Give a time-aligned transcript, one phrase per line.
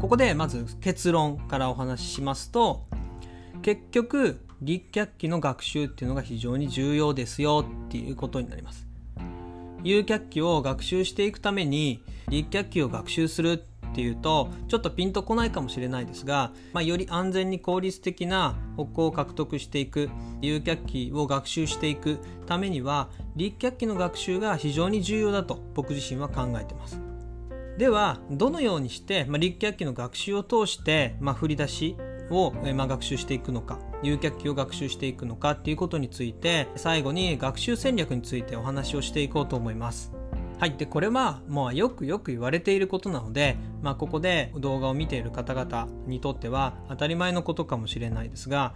[0.00, 2.86] ここでまず結論からお話ししますと
[3.60, 8.86] 結局立脚期の学習っていうのが非常に重要ですよっていうことになります。
[9.82, 20.10] 有脚期を学習していくために立脚期を学習するっていうとちょっとピンとこないかもしれないですが、まあ、より安全に効率的な歩行を獲得していく
[20.40, 27.09] 有脚期を学習していくためには立脚期の学習が非常に重要だと僕自身は考えてます。
[27.80, 31.96] ではどのようにして、まあ、立脚期の学習を通して、まあ、振り出し
[32.28, 40.12] を、まあ、学習していくのか有脚期を学習していくのかっていうことについて最後に学習戦略についてお話をしていこうと思います
[40.58, 40.76] はい。
[40.76, 48.74] で、これは、もうよくよく言われていることなので、まあ、ここで動画を見ている方々にとっては当たり前のことかもしれないですが、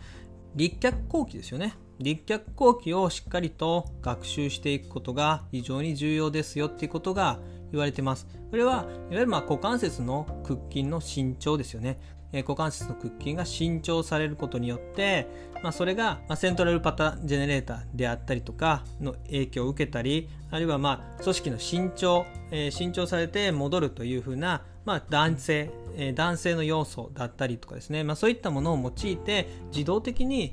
[0.55, 1.75] 立脚後期ですよね。
[1.99, 7.39] 立脚後期をしっかりと学習していくことが非常に重要ですよっていうことが
[7.73, 8.27] 言われてます。
[8.51, 11.99] これは、いわゆるま股関節の屈筋の伸長ですよね。
[12.35, 15.29] え股関節の屈筋が伸長されることによって、
[15.63, 30.53] まあ、それが、まセントラルパタジェネレーターであったりとかの影響を受けたりあるいはまあ組織の伸長、えー、伸長されて戻るというふうな、まあ、男性、えー、男性の要素だったりとかですね、まあ、そういったものを用いて自動的に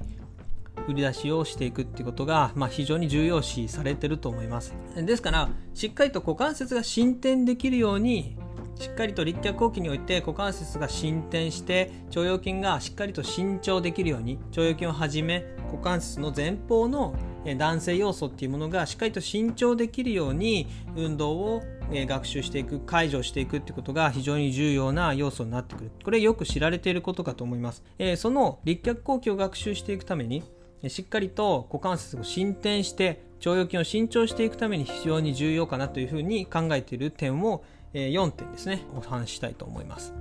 [0.88, 4.74] 売り出しをしていくってことが、まあ、非常に重要視されてると思います。
[4.96, 8.36] ですからしっかりと股関節が進展できるように
[8.82, 17.16] しっかりと立脚後期において股関節が進展して腸腰筋がしっかりと伸長できるように腸腰筋をはじめ股関節の前方の
[17.58, 25.92] 男性要素っていうものがしっかりと伸長できるように運動を学習していく解除していくってことが非常に重要な要素になってくる。
[26.04, 27.84] これよく知られていることかと思います。
[28.00, 30.44] えその立脚後期を学習していくために
[30.88, 40.14] しっかりと股関節を進展して腸腰筋を伸長していくために非常に重要かなというふうに考えている点を4点ですね、お話ししたいと思います。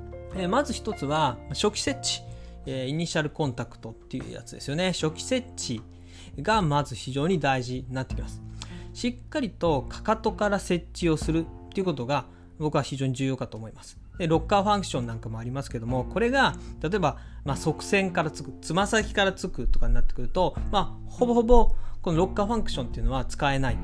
[0.48, 2.30] まず1つは、初期設置。
[2.66, 4.92] イニシャルコンタクトっていうやつですよね。
[4.92, 5.82] 初期設置
[6.40, 8.42] がまず非常に大事になってきます。
[8.92, 12.26] しっかりとかかとから設置をするっていうことが
[12.58, 13.98] 僕は非常に重要かと思います。
[14.20, 23.78] でロッカーファンクションなんかもありますけどもこれが例えば、まあ、側線からつくつま先からつくとかになってくると、まあ、ほぼほぼこのロッカーファンクションっていうのは使えない。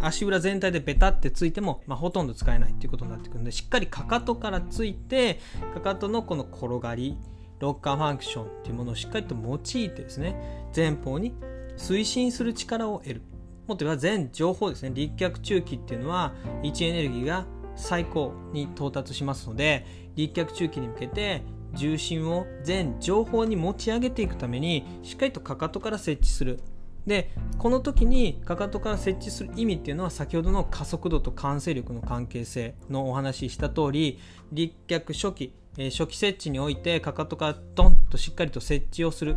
[0.00, 5.38] 足裏全体でベタってついても、まあ、ほとんど使えないっていうことになってくるのでしっかりかかとからついて
[5.74, 7.16] かかとのこの転がり
[7.60, 11.34] ロッカーファンクションっていうものをしっかりと用いてですね前方に
[11.76, 13.22] 推進する力を得る。
[13.68, 14.90] もっと言えば全情報ですね。
[14.92, 16.32] 立脚中期っていうのは
[16.62, 17.46] 位置エネルギーが
[17.76, 21.42] 最高に到達しますので立脚中期に向けて
[21.74, 26.60] 重心を全情報に持ち上げていくためにしっかりとかかとから設置する。
[27.06, 34.20] でこの時にかかとから設置する意味っていうのは先ほどの加速度と完成力の関係性のお話しした通り
[34.52, 39.36] 立脚初期、えー、初期設置においてかかとからドンとしっかりと設置をする。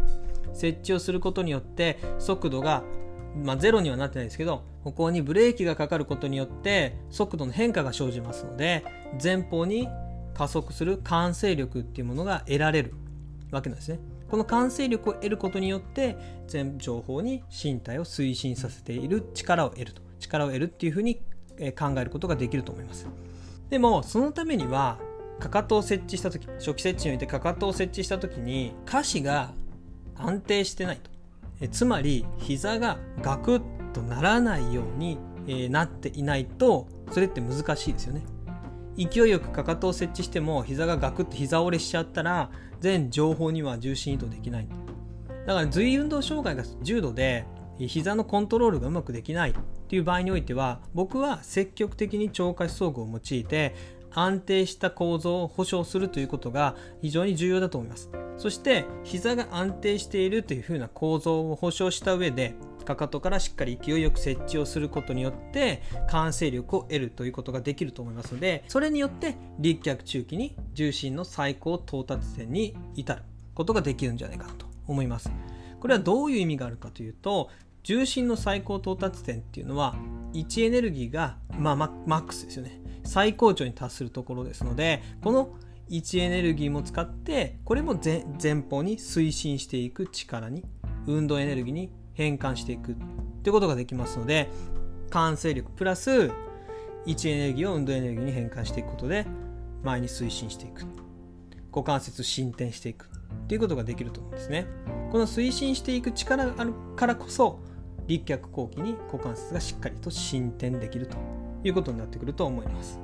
[0.54, 2.84] 設置をすることによって速度が
[3.44, 8.86] まあ、ゼロにはなってないですけどここにブレーキがかかることによって速度の変化が生じますので
[9.22, 9.90] 前方に
[10.34, 12.94] 加速する完成力っていうものが得られる
[13.52, 14.00] わけなんですね。
[14.30, 20.02] この完成力を得ることによって全情報に身体を推進させている力を得ると。
[20.20, 21.16] 力を得るっていうふうに
[21.78, 23.08] 考えることができると思います。
[23.70, 25.00] でもそのためには
[25.40, 29.54] かかとを設置した時初期設置においてかかとを設置した時に下肢が
[30.16, 31.15] 安定してないと。
[31.62, 35.18] えつまり膝がガクッとならないように、
[35.48, 38.24] え、なっていないとそれって難しいですよね。
[38.98, 42.50] 勢いよくかかとを設置しても膝がガクッと膝折れしちゃったら
[42.80, 44.68] 全情報には重心移動できない。
[45.46, 47.46] だから随意運動障害が重度で
[47.78, 49.54] 膝のコントロールがうまくできないっ
[49.88, 53.76] ていう場合においては僕は積極的に超過思想具を用いて
[54.16, 58.10] 安定した構造を保証するということが非常に重要だと思います。
[58.38, 62.56] そして膝が安定しているというふうな構造を保証した上で
[62.86, 73.24] かかとからしっかり勢いよく設置をすることによって完成力を得るということができると思いますのでそれによって立脚中期に重心の最高到達点に至る
[73.56, 75.32] ことができるんじゃないかなと思います。
[75.80, 77.50] これはどういう意味があるかというと
[77.84, 79.96] 重心の最高到達点っていうのは
[80.34, 82.85] 位置エネルギーが、まあ、マックスですよね。
[83.06, 85.56] 最高潮に達するところですのでこの
[85.88, 88.00] 位置エネルギーも使ってこれも
[88.42, 90.64] 前方に推進していく力に
[91.06, 92.96] 運動エネルギーに変換していくっ
[93.44, 94.50] てことができますので
[95.12, 96.32] 完成力プラス
[97.06, 99.26] 位置エネルギーを運動エネルギーに変換していくことで
[99.84, 100.86] 前に推進していく。
[101.72, 104.66] 股関節進展していくっていうことができると思うんですね。
[105.12, 107.60] この推進していく力があるからこそ
[108.08, 111.18] 立脚後期に股関節がしっかりと進展できると。
[111.68, 113.00] いうことになってくると思います。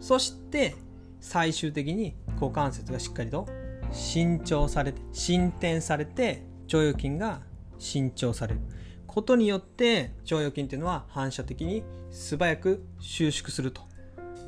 [0.00, 0.76] そして
[1.20, 3.46] 最終的に股関節がしっかりと
[3.92, 7.40] 伸長されて伸展されて腸腰筋が
[7.78, 8.60] 伸長される。
[9.06, 13.82] ことによって腸腰筋っていうのは反射的に素早く収縮すると。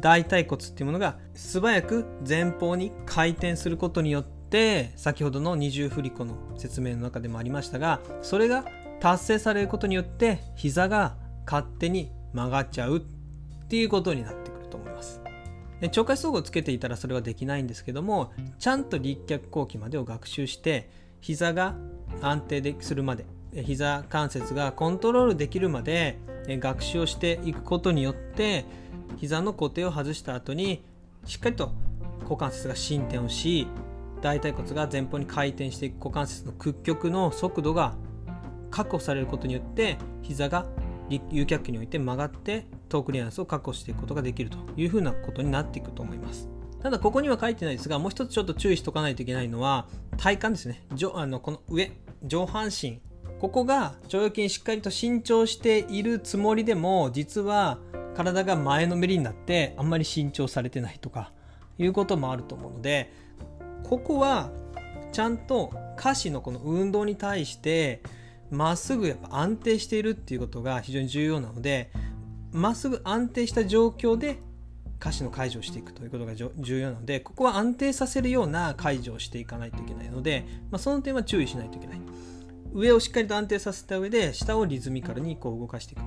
[0.01, 8.67] 大腿骨っていうものが素早く前方に回転することによって先ほどの二重振り子の説明の中でもありましたがそれが
[9.01, 11.17] 達成されることによって膝が
[11.47, 13.16] 勝手に曲がっちゃう。
[13.67, 15.21] っていうことになってくると思います。
[15.83, 20.89] 腸下装具をつけていたらそれはできないんですけどもちゃんと立脚後期までを学習して
[21.21, 21.75] 膝が
[22.23, 26.19] 安定するまで膝関節がコントロールできるまで
[26.49, 28.65] 学習をしていくことによって
[29.19, 30.83] 膝の固定を外した後に
[31.27, 31.73] しっかりと
[32.23, 33.67] 股関節が進展をし
[34.23, 37.97] 大腿骨が前方に回転していく股関節の屈曲の速度が
[38.71, 40.67] 確保されることによって膝が
[41.31, 46.49] 有脚器において曲がってトークリアンスを確保していくことができるというふうなことになっていくと思います。
[46.83, 49.89] ただここには書いてないですがもう一つちょっと注意しておかないといけないのは
[50.19, 50.87] 体幹ですね。
[51.15, 51.93] あのこの上
[52.23, 53.01] 上半身。
[53.41, 57.79] ここが腸腰筋しっかりと伸長しているつもりでも実は
[58.15, 61.33] 体が前のめりになってあんまり伸長されてないとか
[61.79, 63.13] いうこともあると思うので
[63.85, 64.51] ここは
[65.13, 68.03] ちゃんと下肢のこの運動に対して
[68.51, 71.91] まっすぐやっぱ安定しているっていうことが非常に重要なので
[72.53, 74.39] まっすぐ安定した状況で
[74.99, 82.01] 下肢の解除をしていくということが重要なのでここは安定させるような解除をしていかないといけないので、まあ、その点は注意しないといけない
[82.73, 86.03] 上をしっかりと安定させた上で下をリズミカルにこう動かしていく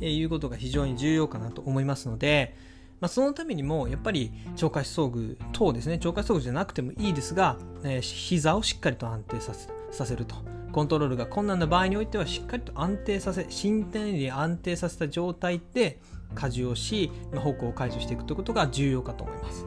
[0.00, 2.54] ということが非常に重要かなと思いますので、
[3.00, 10.36] まあ、そのためにもやっぱり超過肢装具等ですね超過装具じゃなくてもいいですが、えー、膝をしっかりと安定させるさせると
[10.72, 16.00] コントロールが困難な場合においてはしっかりと安定させ進展に安定させた状態で
[16.40, 19.66] 荷重をし方向を解除していくということが重要かと思います。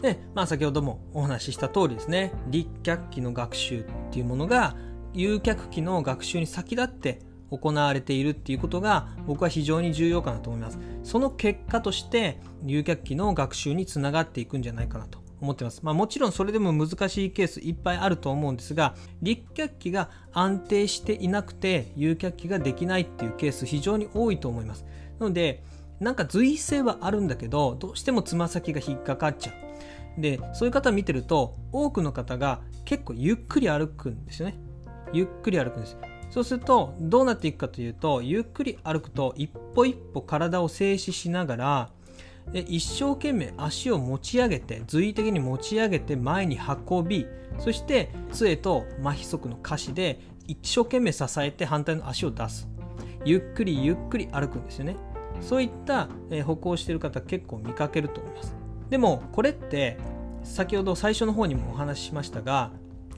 [0.00, 4.76] で、まあ、先ほどもお話しした通りですね立脚器の学習っていうものが
[5.12, 7.20] 有脚器の学習に先立って
[7.50, 10.78] 行われているっていうことが僕は非常に重要かなと思います。
[11.02, 15.80] その結果として有脚器の学習につながっていくんじゃないかなと思ってます。
[15.82, 24.84] まあもちろんそれでも難しいケースいっぱいあると思うんですが、立脚器が安定していなくて有脚器ができないっていうケース非常に多いと思います。
[25.20, 25.62] なので、
[26.00, 29.52] なんか随性はあるんだけど、どうしてもつま先が引っかかっちゃ
[30.18, 30.20] う。
[30.20, 34.56] で、そういう方見てると、多くの方が結構ゆっくり歩くんですよね。
[35.12, 35.96] ゆっくり歩くんです。
[36.30, 41.90] そうするとどうなっていくかというとゆっくり歩くと一歩一歩体を静止しながら
[42.52, 47.26] 一生懸命足を持ち上げて随意的に持ち上げて前に運び
[47.58, 52.68] そして杖と麻痺足の下肢で一生懸命支えて反対の足を出す。
[53.24, 54.96] ゆっくりゆっくり歩くんですよね。
[55.40, 56.08] そういった
[56.44, 58.54] 歩行してる方結構見かけると思います。
[58.90, 59.98] でもこれって
[60.42, 62.70] 先ほど最初の方にもお話ししましたが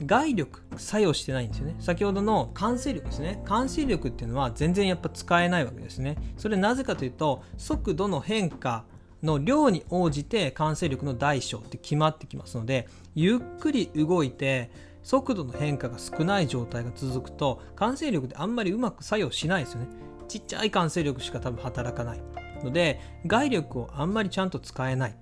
[0.05, 1.75] 外力作用してないんですよね。
[1.79, 3.41] 先ほどの完成力ですね。
[3.45, 6.17] 完成力っていうのは全然やっぱ使えないわけですね。
[6.37, 8.85] それなぜかというと速度の変化
[9.23, 14.69] の量に応じて完成力の大小って決まってきますのでゆっくり動いて
[15.03, 19.87] 速度の変化が少ない状態が続くと完成力であんまりうまく作用しないですよね。
[20.27, 22.21] ちっちゃい完成力しか多分働かない。
[22.63, 25.15] ので外力をあんまりちゃんと使えない。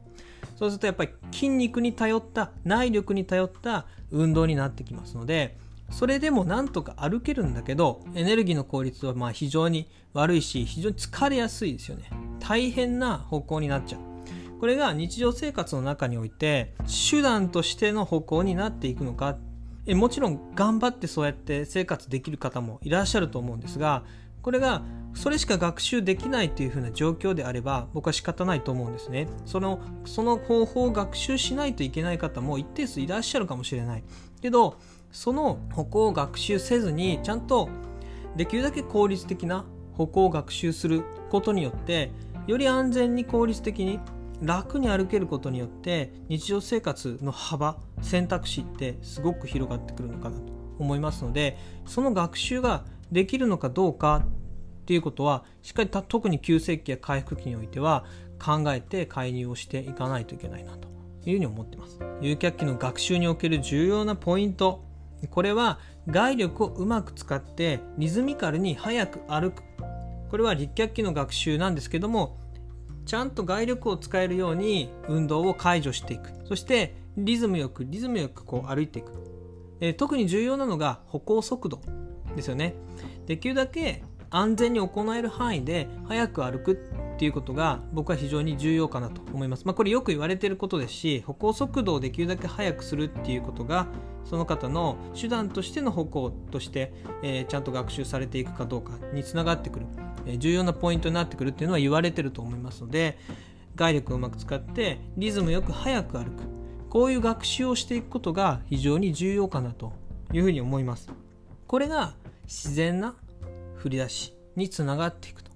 [0.55, 5.57] そうするとやっぱり筋肉に頼った内力に頼った運動になってきますので
[5.89, 12.09] それでもなんとか歩けるんだけどエネルギーの効率はまあ非常に悪いし非常に疲れやすいですよね。
[12.39, 14.01] 大変な方向になっちゃう。
[14.59, 16.73] これが日常生活の中において
[17.09, 19.37] 手段としての方向になっていくのか。
[19.87, 24.03] えもちろん頑張ってそうやって生活できる方もいらっしゃると思うんですが
[24.41, 29.27] これがそれしか学習できないというふうな状況であれば僕は仕方ないと思うんですね。
[29.45, 34.03] そのその方法を学習しないといけない方も一定数いらっしゃるかもしれない。
[34.41, 34.77] けど
[35.15, 37.69] その歩行を学習せずにちゃんと
[38.35, 42.11] できるだけ効率的な歩行を学習することによって
[42.47, 44.01] より安全に効率的に
[44.41, 54.25] 楽に歩けることによって日常生活の幅選択肢ってすごく広がってくるのかなと思いますのでその学習ができるのかどうか
[54.81, 58.03] っていうことはしっかり特に急性期や回復期においては
[58.37, 60.89] 考えて介入をしていかないといけないなと
[61.25, 61.99] いうふうに思ってます。
[62.21, 64.84] 有脚器の学習における重要なポイント
[65.29, 69.63] これは外力をうまく使ってリズミカルに速く歩く。
[70.29, 72.37] これは立脚器の学習なんですけども
[73.05, 76.31] ちゃんと外力を使えるように運動を解除していく。
[76.45, 79.11] そしてリズムよくリズムよくこう歩いていく、
[79.79, 81.79] え、特に重要なのが歩行速度
[82.35, 82.75] ですよね。
[83.27, 86.73] できるだけ安全に行える範囲で早く歩く
[87.15, 89.65] っていうことが僕は非常に重要かなと思います。
[89.65, 93.87] まあ、これよく言われてることですし歩行速度をできるだけ速くするっていうことが
[94.25, 99.85] その方の手段としての歩行として、えー、ちゃんと学習されていくかどうかにつながってくる、
[100.25, 103.17] えー、重要なポイントになってくるっていうのは言われてると思いますので
[103.75, 106.43] 外力をうまく使ってリズムよく速く歩く
[106.89, 109.93] こういう学習をしていくことが非常に重要かなと
[110.31, 111.09] いうふうに思います。
[111.67, 112.13] これが
[112.45, 113.15] 自然な
[113.75, 115.51] 振り出しにつながっていくと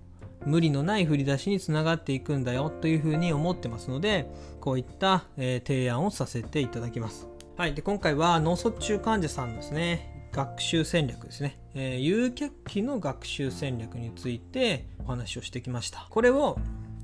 [0.45, 7.27] 無理のない振り出しにつながっていくんだよというふうに思ってますのでこういった、え、提案をさせていただきます。
[7.59, 10.29] はい、で今回は脳卒中患者さんですね。
[10.31, 16.07] 学習戦略ですね、えー、有脚気の学習戦略についてお話をしてきました。
[16.09, 16.57] これを、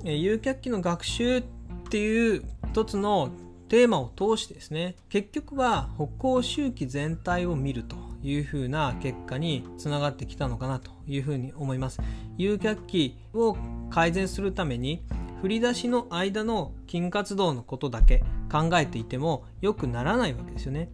[0.05, 1.43] えー、有脚気の学習っ
[1.89, 3.31] ていう一つの
[3.67, 11.99] テーマを通してですね結局は歩行周期全体を見るというふうな結果につながってきたのかなというふうに思います。
[12.37, 13.57] 有脚気を
[13.89, 15.03] 改善するために
[15.41, 18.23] 振り出しの間の筋活動のことだけ
[18.55, 20.89] 考えていても良くならないわけですよね。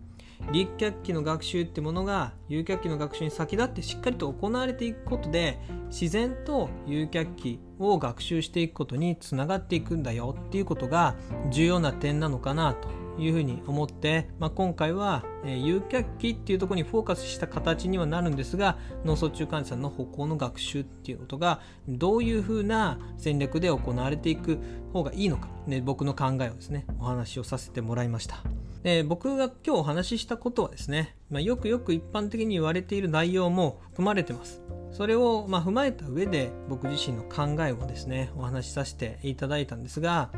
[0.51, 11.15] 立脚期の学習ってものが有脚期の学習に先立ってしっかりと行われていくことで自然と有脚期を学習していくことにつながっていくんだよっていうことが
[11.51, 12.89] 重要な点なのかなと
[13.19, 24.59] いうふうに思って、まあ、今回は、えー、有脚期っていうところにフォーカスした形にはなるんですが脳卒中患者さんの歩行の学習っていうことがどういうふうな戦略で行われていく
[24.93, 28.37] 方がいいのか、ね、僕の考えをですねお話をさせてもらいました。
[28.83, 34.61] で僕が今日お話ししたことはですね、まあ、よくよく一般的に言われている内容も含まれてます。
[34.91, 40.31] それをま踏まえた上で僕自身の考えをですねお話しさせていただいたんですが、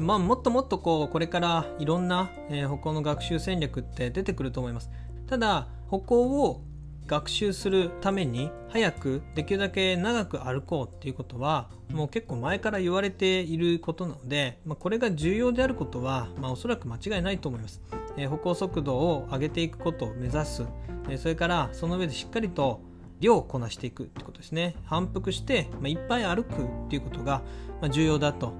[0.00, 4.90] まあ、もっともっとこうこれからいろんな、え歩行の学習戦略って出てくると思います。
[5.26, 6.62] ただ歩行を
[7.10, 17.80] 学習するために早くできるだけ長く歩こうっていうことはもう結構前から言われていることなので、まあ、これが重要であることは、まあ、おそらく間違いないと思います、
[18.16, 20.64] えー、歩行速度を上げていくことを目指す、
[21.08, 22.80] えー、それからその上でしっかりと
[23.18, 24.76] 量をこなしていくってことですね。
[24.84, 27.42] 反復して、まあ、いっぱい歩くっていうことが
[27.90, 28.54] 重要だと、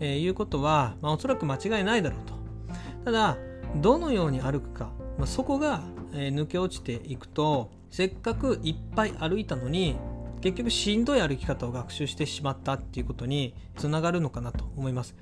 [0.00, 2.34] えー、いうことは、まあ、おそらく間違いないだろうと。
[3.04, 3.38] ただ
[3.76, 9.96] どのように歩くか、まあ、そこが、え抜け落ちていくとせっかくいっぱい歩いたのに
[10.40, 15.14] 結局しんどい歩き方を学習してしまったっていうことにつながるのかなと思います。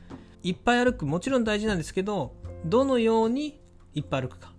[0.42, 2.32] いっぱい歩くもちろん大事なんですけど
[2.64, 3.60] どのように
[3.94, 4.52] いっぱい歩くか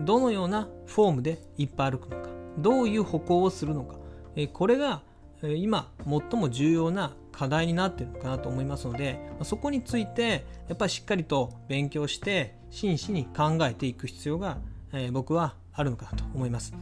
[0.00, 3.96] どのようなフォームでいっぱい歩くのかどういう歩行をするのか
[4.34, 5.02] えこれが
[5.42, 14.58] 今最も重要な課題になっているのかなと思いますのでそこについてやっぱりしっかりと勉強して真摯に考えていく必要が
[15.12, 16.74] 僕はあるのかなと思います。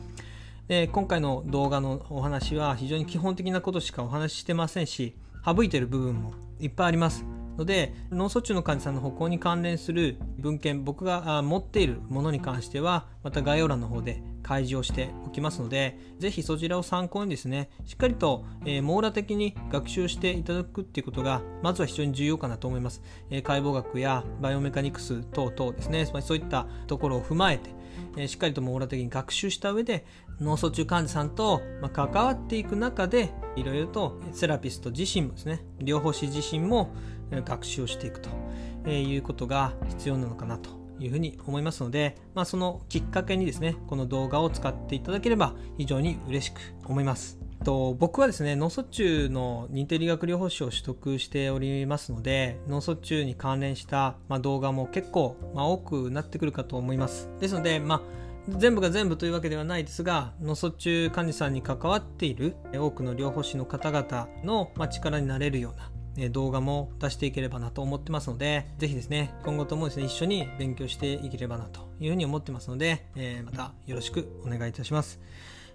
[0.68, 7.26] で今回の動画のお話は非常に基本的なことしかお話ししてませんし省いてる部分もいっぱいあります
[7.58, 27.70] ので脳卒中の患者さんの歩行に関連する文献僕が持っているものに関してはまた概要欄の方で開示をしておきますのでぜひそちらを参考にですねしっかりと、えー、網羅的に学習していただくっていうことがまずは非常に重要かなと思います、えー、解剖学やバイオメカニクス等々ですねそういったところを踏まえて
[28.16, 30.04] えしっかりと網羅的に学習した上で
[30.40, 36.92] 脳卒中患者さんと、ま関わっていく中でいろいろとセラピスト自身もですね療法士自身も
[37.30, 47.38] 学習をしていくということが必要なのかなというふうに思いますので、まあ、そのきっかけにですねこの動画を使っていただければ非常に嬉しく思います。
[47.64, 58.02] と僕はですね脳卒中の認定理学療法士を取得しておりますので脳卒中に関連した、まあ、動画も結構、まあ、多くなってくるかと思いますですので、まあ、
[58.48, 65.90] 全部が全部というわけではないですが脳卒中患者さんに関わっている多くの療法士の方々の、まあ、力になれるような
[66.30, 75.20] 動画も出していければなと思ってますので、ぜひですね、今後ともですね、一緒に勉強していければなというふうに思ってますので、えー、またよろしくお願いいたします。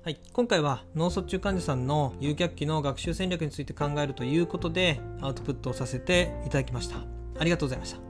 [0.04, 7.00] はい、今回は脳卒中患者さんの誘客期の学習戦略について考えるということでアウトプットをさせていただきました。
[7.38, 8.09] ありがとうございました。